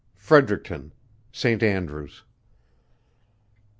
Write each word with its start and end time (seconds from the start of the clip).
Fredericton. 0.15 0.93
St. 1.31 1.61
Andrews. 1.61 2.23